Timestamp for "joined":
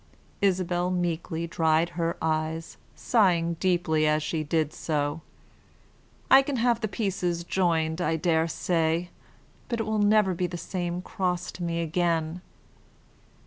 7.43-8.01